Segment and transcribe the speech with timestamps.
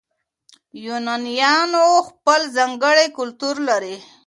[0.85, 1.71] یونانیان
[2.07, 3.95] خپل ځانګړی کلتور لري.